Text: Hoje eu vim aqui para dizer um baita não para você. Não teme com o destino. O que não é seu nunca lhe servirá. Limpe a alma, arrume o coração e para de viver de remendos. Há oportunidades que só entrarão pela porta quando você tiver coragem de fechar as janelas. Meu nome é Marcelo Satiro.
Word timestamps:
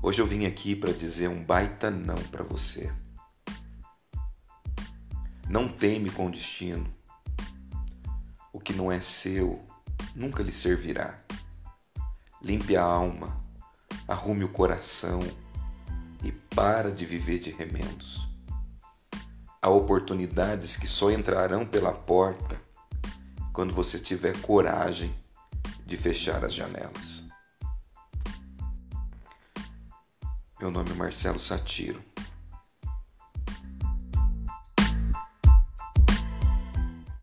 Hoje 0.00 0.22
eu 0.22 0.26
vim 0.26 0.46
aqui 0.46 0.76
para 0.76 0.92
dizer 0.92 1.28
um 1.28 1.42
baita 1.42 1.90
não 1.90 2.14
para 2.14 2.44
você. 2.44 2.92
Não 5.50 5.66
teme 5.66 6.08
com 6.08 6.28
o 6.28 6.30
destino. 6.30 6.86
O 8.52 8.60
que 8.60 8.72
não 8.72 8.92
é 8.92 9.00
seu 9.00 9.66
nunca 10.14 10.40
lhe 10.40 10.52
servirá. 10.52 11.18
Limpe 12.40 12.76
a 12.76 12.82
alma, 12.82 13.44
arrume 14.06 14.44
o 14.44 14.48
coração 14.48 15.18
e 16.22 16.30
para 16.30 16.92
de 16.92 17.04
viver 17.04 17.40
de 17.40 17.50
remendos. 17.50 18.28
Há 19.60 19.68
oportunidades 19.68 20.76
que 20.76 20.86
só 20.86 21.10
entrarão 21.10 21.66
pela 21.66 21.92
porta 21.92 22.60
quando 23.52 23.74
você 23.74 23.98
tiver 23.98 24.40
coragem 24.42 25.12
de 25.84 25.96
fechar 25.96 26.44
as 26.44 26.54
janelas. 26.54 27.27
Meu 30.60 30.72
nome 30.72 30.90
é 30.90 30.94
Marcelo 30.94 31.38
Satiro. 31.38 32.02